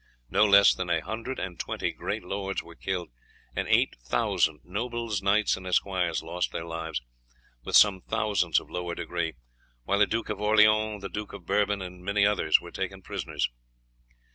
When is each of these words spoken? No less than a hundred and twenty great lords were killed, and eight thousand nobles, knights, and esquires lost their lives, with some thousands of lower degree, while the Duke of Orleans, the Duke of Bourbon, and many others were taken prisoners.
No 0.31 0.45
less 0.45 0.73
than 0.73 0.89
a 0.89 0.99
hundred 0.99 1.37
and 1.37 1.59
twenty 1.59 1.91
great 1.93 2.23
lords 2.23 2.63
were 2.63 2.73
killed, 2.73 3.09
and 3.55 3.67
eight 3.67 3.97
thousand 4.03 4.61
nobles, 4.63 5.21
knights, 5.21 5.55
and 5.55 5.67
esquires 5.67 6.23
lost 6.23 6.51
their 6.51 6.65
lives, 6.65 7.03
with 7.63 7.75
some 7.75 8.01
thousands 8.01 8.59
of 8.59 8.71
lower 8.71 8.95
degree, 8.95 9.33
while 9.83 9.99
the 9.99 10.07
Duke 10.07 10.29
of 10.29 10.41
Orleans, 10.41 11.03
the 11.03 11.07
Duke 11.09 11.33
of 11.33 11.45
Bourbon, 11.45 11.83
and 11.83 12.03
many 12.03 12.25
others 12.25 12.59
were 12.59 12.71
taken 12.71 13.03
prisoners. 13.03 13.47